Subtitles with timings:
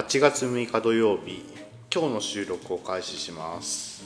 [0.00, 1.42] 8月6日土曜日。
[1.94, 4.02] 今日の収録を開始します。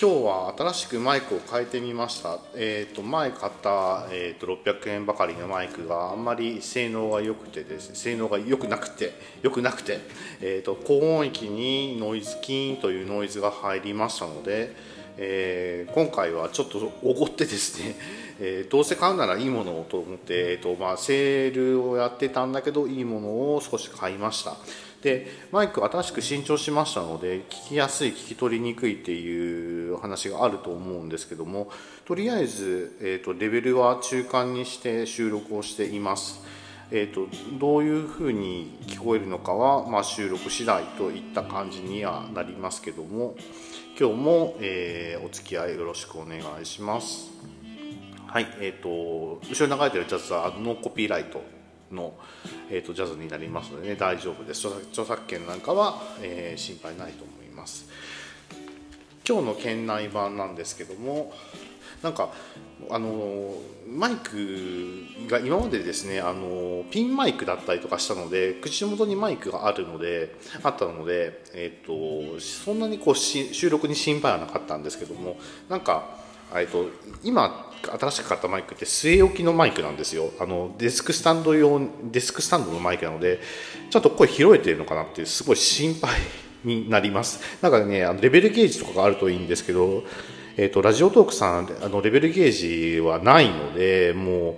[0.00, 2.38] 今日は新しくマイクを変えてみました。
[2.54, 9.12] えっ、ー、と前買った、えーと、600円ばかりのマイクがあんまり性能が良くてですね性能が良くなくて
[9.42, 9.98] 良くなくて
[10.40, 14.74] えっ、ー、と高音域にノイズキーンというノイズが入りましたので
[15.18, 17.96] えー、今回はちょっとおごってですね、
[18.38, 24.56] えー、どうせ買うならいいものをと思って、えーとまあ、セールをやってたんだけどいいものを少し買いました。
[25.06, 31.70] でマイク新しく新調しましたので聞きやすい聞き取りにくいっていう話があると思うんですけども
[32.04, 36.44] とりあえず、えーと、レベルは中間にして収録をしています。
[36.90, 37.26] えーと、
[37.58, 43.34] どういうふうに聞こえるのかは、まあ、収録次第といった感じにはなりますけども
[43.98, 47.30] 今日も、えー、お付き合いよろしくお願いします。
[48.26, 51.55] はいえっ、ー、と後ろに流れてるジャズはノーコピーライト
[51.92, 52.14] の、
[52.70, 54.66] えーと、ジャズになりますので、ね、大丈夫です。
[54.68, 57.88] 著作権なんかは、えー、心配ないと思います。
[59.28, 61.32] 今日の県内版なんですけども
[62.00, 62.30] なんか
[62.88, 63.54] あの
[63.88, 75.38] マイクが今までですねあのピンマイクだったりとかしたので口元にマイクがあるのであったので、えーと、そんなにこう収録に心配はなかったんですけども
[75.68, 76.18] なんか、
[76.52, 76.86] えーと、
[77.24, 80.30] 今新しく買ったマイクって据え置きのマイクなんですよ。
[80.40, 83.40] あのデスクスタンド用デスクスタンドのマイクなので
[83.90, 86.10] ちゃんと声拾えてるのかなってすごい心配
[86.64, 87.40] になります。
[87.62, 90.04] なんかねあのレベルゲージとかがあるといいんですけど
[90.58, 94.56] えーと、ラジオトークさんあのレベルゲージはないのでもう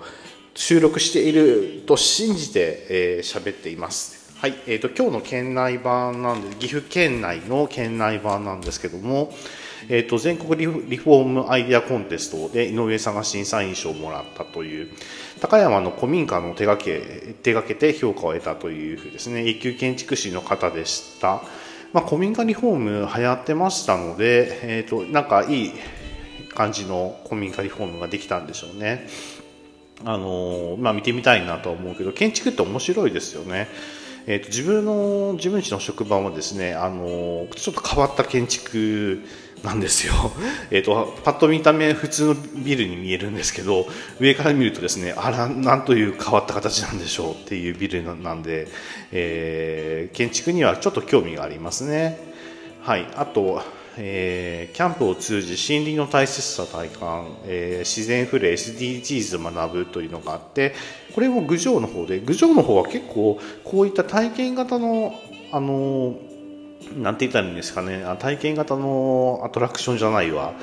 [0.55, 4.33] 収録していると信じて喋、えー、っています。
[4.37, 9.35] はい、えーと、今日の県内版なんで岐阜県内の県内版なんですけども、
[9.89, 14.89] えーと、全国リフォームアイデアコンテストで井上さんが審査員賞をもらったという
[15.41, 21.43] 高山の古民家の手掛け手掛けて評価を得たというふうですね一級建築士の方でした
[21.93, 25.73] まあ、古民家リフォーム流行ってましたので、えーと、なんかいい
[26.55, 29.07] 感じの古民家リフォームができたんでしょうね。
[30.05, 33.69] あのまあ、見てみたいなとは思うけど建築って面白いですよね。
[34.31, 39.23] えーと、自分の自分家の職場もですねあのちょっと変わった建築
[39.65, 40.13] なんですよ、
[40.71, 43.89] えーと、パッと見た目普通のビルに見えるんですけど
[44.21, 48.69] 上から見るとですねあらなんという変わった形なんでしょうっていうビルなんで、
[49.13, 52.19] えー、建築にはちょっと興味がありますね。
[52.83, 53.63] はい、あと
[54.01, 60.75] えー、キャンプを通じ森林の大切さ体感、えー、自然触れ SDGs 学ぶというのがあって
[61.15, 65.19] これも郡上の方で郡上の方は結構こういった体験型の
[65.51, 66.17] あの
[66.97, 70.55] なんて言ったらいいんですかね体験型のアトラクションじゃないわ、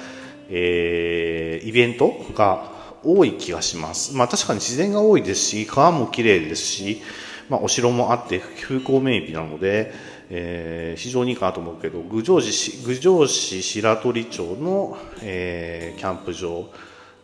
[0.49, 2.73] えー、イベントが
[3.05, 4.15] 多い気がします。
[4.15, 7.01] まあ確かに自然が多いですし、川も綺麗ですし、
[7.49, 9.93] まあお城もあって風光明媚なので、
[10.29, 16.69] えー、非常にいいかなと思うけど、郡上市郡上市白鳥町の、えー、キャンプ場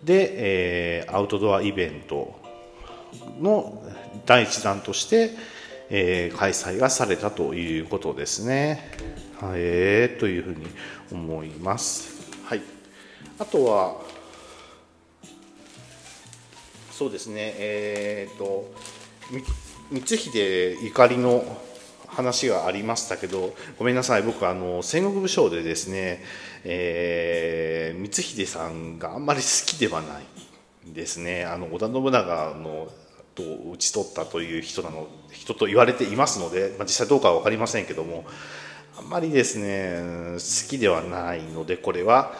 [0.03, 2.39] で、えー、アウトドアイベント
[3.39, 3.83] の
[4.25, 5.31] 第一弾として、
[5.89, 8.91] えー、開催がされたということですね。
[9.39, 10.67] はい、えー、というふうに
[11.11, 12.31] 思います。
[12.45, 12.61] はい、
[13.39, 13.95] あとは
[16.91, 18.71] そうですね、えーと、
[19.93, 21.43] 光秀ゆかりの
[22.07, 26.23] 話がありましたけどごめんなさい僕あの戦国武将でですね、
[26.63, 32.87] えー、光秀さんがあんまり好きではないですねあの織田信長の
[33.35, 38.25] と討ち取ったという人なの人と言われていますので、まあ、実際どうかは分かりませんけども
[38.97, 39.97] あんまりですね
[40.33, 42.33] 好きではないのでこれは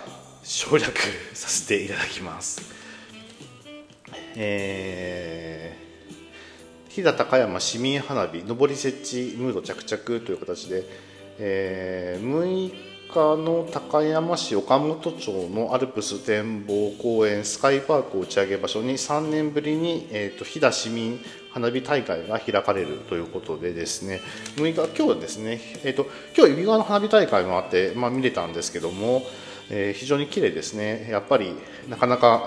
[0.44, 0.98] 省略
[1.34, 2.62] させていただきます。
[4.36, 5.81] えー、
[6.94, 10.84] 飛騨高山市民花火上り設置ムード着々という形で、
[11.40, 21.22] えー、6日の高山市岡本町のアルプス展望公園スカイパーク打ち上げ場所に3年ぶりに、えーと、飛騨市民
[21.54, 24.20] 花火大会が開かれるということでですね
[24.58, 29.24] 6日今日はですね、えーと、今日指輪の花火大会もあって、まあ、見れたんですけども、
[29.70, 31.08] えー、非常に綺麗ですね。
[31.10, 31.56] やっぱり
[31.88, 32.46] なかなか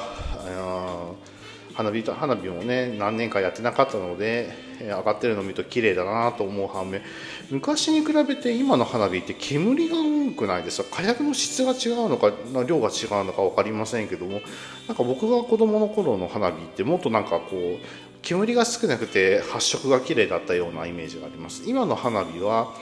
[1.75, 4.51] 花火花火もね何年かやってなかったので
[4.81, 7.03] え上がってるのを見ると綺麗だなと思う反面
[7.51, 11.03] 昔に比べて今の花火って煙が多くないですか？
[11.03, 12.33] 火薬の質が違うのか
[12.67, 14.41] 量が違うのか分かりませんけども
[14.89, 17.79] なんか僕が子供の頃の花火ってもっとなんかこう
[18.23, 21.65] 煙が少なくて発色が綺麗だったようなイメージがあります。
[21.67, 22.75] 今の花火は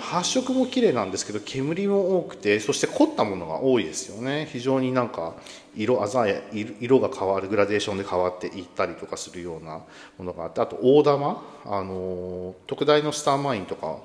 [0.00, 4.46] 発色も綺麗なんですけど煙も多くてそして凝ったものが多いですよね。
[4.52, 5.34] 非常になんか
[5.74, 9.80] 色鮮や色が変わるグラデーションで変わっていったりとかするような
[10.18, 13.98] ものがあってあと大玉あの特大のスターマインとか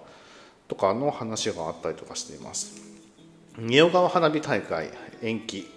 [0.68, 2.82] とかの話があったりとかしています。
[3.58, 4.90] 仁淀川花火大会
[5.22, 5.68] 延期。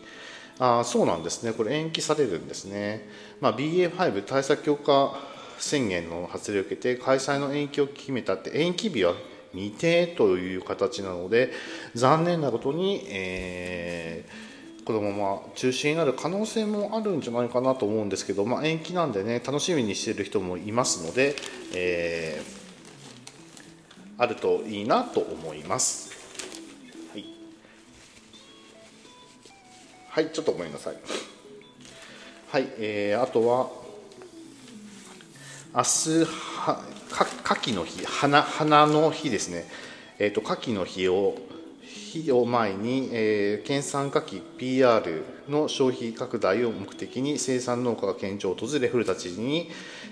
[0.59, 1.53] あそうなんですね。
[1.53, 3.07] これ延期されるんですね、
[3.41, 5.15] まあ、BA.5 対策強化
[5.59, 9.15] 宣言の発令を受けて開催の延期を決めたって延期日は
[9.53, 11.53] 未定という形なので
[11.95, 21.35] 残念なことに、えー、このまま中止になる可能性もあるんじゃないかなと思うんですけど、まあ、延期なんでね楽しみにしている人もいますので、
[21.75, 26.15] えー、あるといいなと思います。
[27.13, 27.25] はい、
[30.09, 30.97] はい、ちょっとごめんなさい。
[32.49, 33.71] はい、えー、あとは
[35.75, 36.81] 明日は
[37.25, 39.65] 牡蠣の日花花の日ですね、
[40.19, 41.37] えーと、牡蠣の日を
[41.87, 49.71] 日を前に、えー、県産牡蠣 PR の消費拡大を目的に生産農家が県庁を訪れ古田知事に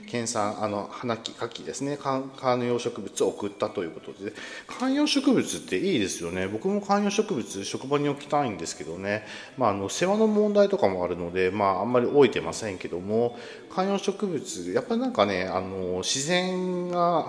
[0.08, 4.32] 県産あの花木牡蠣ですね観葉植物を送ったということで。
[4.66, 6.46] 観葉植物っていいですよね。
[6.46, 13.36] 僕も観葉植物職場に置きたいんですけどね、まあ、あの世話の問題とかもあるので、まあ、あんまり置いてませんけども。
[13.74, 17.28] 観葉植物やっぱりなんかねあの自然が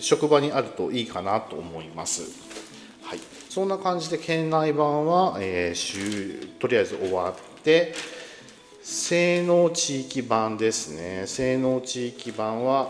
[0.00, 2.51] 職場にあるといいかなと思います。
[3.54, 7.92] そんな感じで県内版は、えー、とりあえず終わって
[8.82, 11.26] 性能地域版ですね。
[11.26, 12.88] 性能地域版は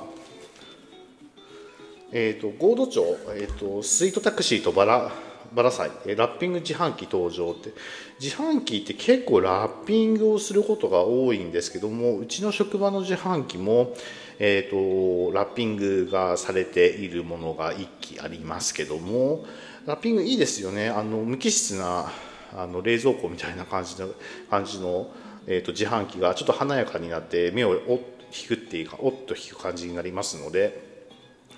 [2.12, 5.10] えーと、合同町、えーと、スイートタクシーとバラ
[5.52, 7.72] バラ祭ラッピング自販機登場って。
[8.20, 13.96] 自販機って結構ラッピングをすることが多いんですけどもうちの職場の自販機も、
[14.44, 19.44] えーと、ラッピングがされているものが1機ありますけども
[19.86, 20.88] ラッピングいいですよね。
[20.88, 22.10] あの無機質な
[22.52, 24.08] あの冷蔵庫みたいな感じの
[24.50, 25.08] 感じの
[25.46, 28.00] えーと、自販機がちょっと華やかになって目をお
[28.32, 30.80] 引くっていうかおっと引く感じになりますので、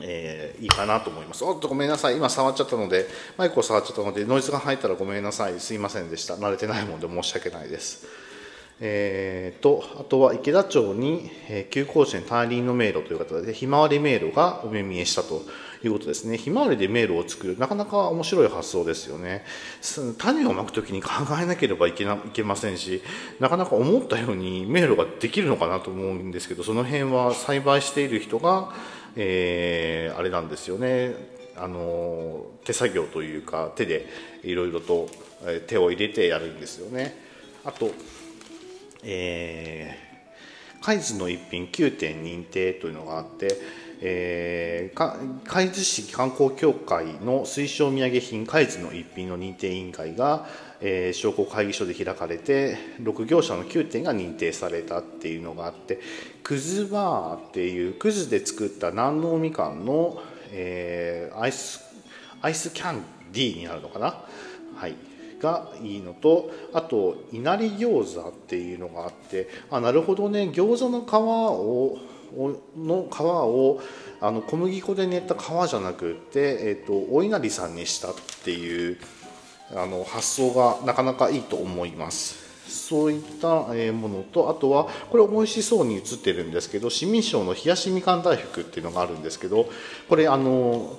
[0.01, 1.45] えー、いいかなと思います。
[1.45, 2.17] おっとごめんなさい。
[2.17, 5.61] 今触っちゃったのでマイクを触っちゃったのでノイズが入ったらごめんなさい。
[5.61, 6.35] すいませんでした。
[6.35, 8.07] 慣れてないもので申し訳ないです。
[8.81, 15.43] えーと、あとは池田町に、えー、休校地に退輪の迷路という形でひまわり迷路がお目見えしたと
[15.85, 16.37] いうことですね。
[16.37, 19.45] ひまわりで迷路を作るなかなか面白い発想ですよね。
[20.19, 21.11] 種をまく時に考
[21.41, 23.03] えなければいけないけませんし
[23.39, 28.73] なかなか思ったように迷路ができるのかなと思うんですけどその辺は栽培している人が、
[29.15, 31.35] えー、あれなんですよね。
[31.57, 34.09] あの手作業というか手で
[34.43, 35.09] いろいろと
[35.69, 37.17] 手を入れてやるんですよね。
[37.65, 37.93] あと
[39.05, 43.57] えー、海津の一品9点認定というのがあって、
[44.01, 50.47] えー、海津市観光協会の推奨土産品海津の一品の認定委員会が、
[50.81, 56.01] えー、商工会議所で開かれて6業者の9点が認定されたっていうのがあって
[56.43, 61.81] くずバーっていうくずで作った南濃みかんの、えー、アイス
[62.43, 63.03] アイスキャン
[63.33, 64.23] ディーになるのかな？
[64.77, 65.14] はい。
[65.45, 70.51] がいいのとあといなり餃子っていうのがあってあなるほどね。
[70.51, 71.99] 餃子の皮を
[72.77, 73.81] の皮を
[74.21, 78.99] あの小麦粉で練った皮じゃなくて、えーと、お稲荷さんにしたっていう
[79.77, 82.43] あの発想がなかなかいいと思います。
[82.67, 83.47] そういった
[83.93, 89.69] ものとあとはこれ美味しそうに映ってるんですけど市民賞の冷やしみかん大福っていうのがあるんですけど
[90.09, 90.99] これあの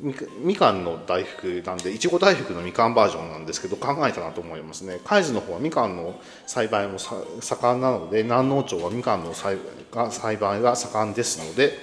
[0.00, 5.00] みかんの大福なんでいちご大福のみかんバージョンなんですけど考えたなと思いますね。
[5.04, 9.56] 海津の方はみかんの栽培も盛んなので南農町はみかんの栽
[9.92, 11.78] が栽培が盛んですので、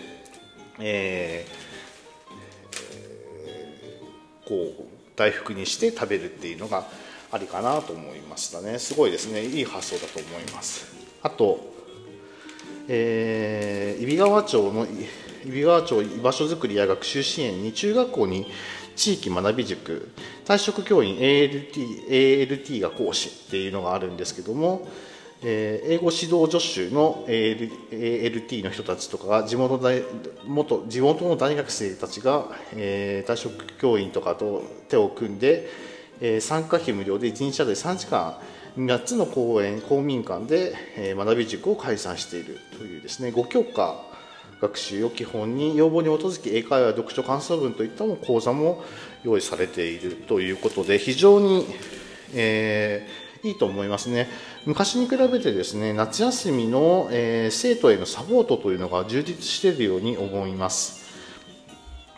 [0.79, 6.85] えー、こう大福にして食べるっていうのが
[7.31, 8.77] ありかなと思いましたね。
[8.77, 9.45] すごいですね。
[9.45, 10.93] いい発想だと思います。
[11.23, 11.59] あと、
[12.89, 14.85] えー、揖斐川町の
[15.45, 18.47] 揖斐川町居場所づくりや学習支援に中学校に
[18.95, 20.11] 地域学び塾
[20.45, 24.87] 退職教員 ALT, ALT が講師っていうのがあるんですけども、
[25.43, 30.03] えー、英語指導助手の ALT の人たちとかが地元大
[30.45, 35.67] 元地元の大学生たちが、えー、退職教員とかと手を組んで、
[36.19, 38.37] えー、参加費無料で一日あたり3時間
[38.77, 44.10] 8つの公園公民館で、えー、学び塾を開催しているというですね5教科
[44.61, 48.83] 学習を基本に要望に基づき英会話読書感想文といったも講座も
[49.23, 51.65] 用意されているということで非常に、
[52.35, 54.27] えー、いいと思いますね。
[54.65, 61.01] 昔に比べてですね夏休みの、えー、生徒へのサポートというのが充実しているように思います。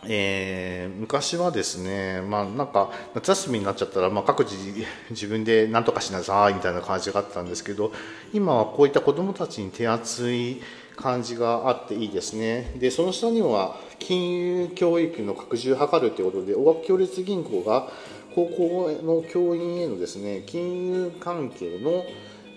[0.06, 4.56] えー、昔はですね、まあ、なんか夏休みになっちゃったら、まあ、各自
[5.10, 7.90] 自分で何とかしなさいみたいな感じがあったんですけど
[8.34, 10.60] 今はこういった子どもたちに手厚い
[10.96, 17.88] 感じがあっていいですねでその下には金融教育の拡充を図るということで大垣共立銀行が
[18.34, 22.04] 高校の教員へのですね金融関係の、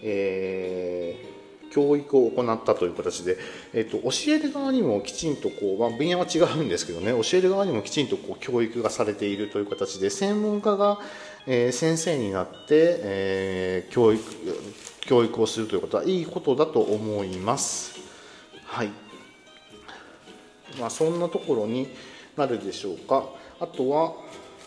[0.03, 1.38] えー
[1.70, 3.38] 教育を行ったという形で、
[3.74, 11.00] えっと、教える側にもきちんとこう、まあ、分野は違うんですけどね教える側にもきちんとこう教育がされているという形で専門家が、
[11.46, 14.24] えー、先生になって、えー、教育
[15.01, 17.97] 教育をするということはいいことだと思います。
[18.68, 18.90] はい
[20.80, 21.88] まあ、そんなところに
[22.36, 23.26] なるでしょうか。
[23.60, 24.14] あとは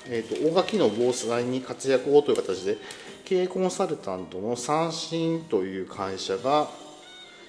[0.06, 2.78] えーと、大垣の防災に活躍をという形で
[3.24, 6.68] 経営コンサルタントの三振という会社が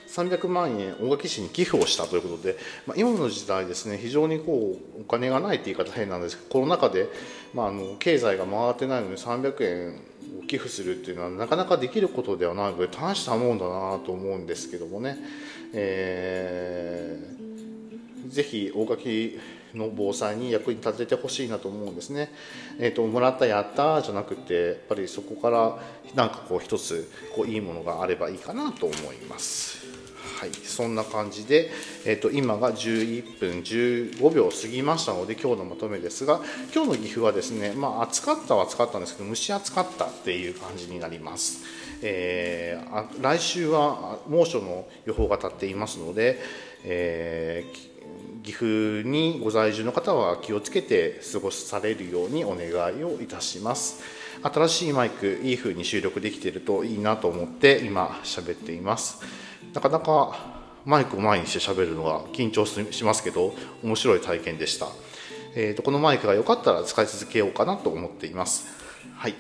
[0.08, 7.08] 300万円大垣市に寄付をしたということで、まあ、今の時代ですね非常にこうお金がないって言い方変なんですけどコロナ禍で、
[7.53, 10.01] まあ、あの経済が回ってないのに300円
[10.39, 15.17] を寄付するっていうのはなかなかできることではないので大したもんだなと思うんですけどもね、
[15.73, 19.39] えー、ぜひ大垣
[19.73, 22.31] の防災に役に立ててほしいなと思うんですね。
[22.77, 25.79] えーと、もらったやったじゃなくてやっぱりそこから
[26.15, 29.90] なんかこう一つこういいものがあればいいかなと思います。
[30.39, 31.71] はい、そんな感じで、
[32.05, 36.41] えーと、今が11分15秒過ぎましたので今日のまとめですが
[36.73, 41.63] 今日の岐阜はですね、まあ、暑かったは暑かったんですけど蒸し暑かったっていう感じになります。
[42.03, 46.39] えー、来週は猛暑の予報が立っていますので、
[46.83, 47.91] えー
[48.43, 54.01] 岐阜にご在住の方は気をつけて過ごされるようにお願いをいたします
[54.41, 59.21] 新しいマイクいい風に収録できているといいなと思って今喋っています
[59.73, 60.35] なかなか
[60.85, 64.87] マイクを前にして喋るのが緊張しますけど面白い体験でした、
[65.55, 68.67] えーと、このマイクが良かったら使い続けようかなと思っています
[69.15, 69.35] はい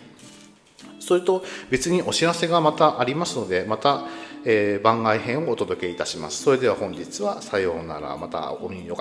[0.99, 4.05] それと別にお知らせがまたありますのでまた
[4.43, 6.41] えー、番外編をお届けいたします。
[6.41, 8.17] それでは本日はさようなら。
[8.17, 8.99] またお耳よか